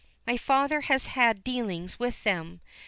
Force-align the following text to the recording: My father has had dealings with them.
My 0.25 0.35
father 0.35 0.81
has 0.81 1.05
had 1.05 1.43
dealings 1.43 1.99
with 1.99 2.23
them. 2.23 2.61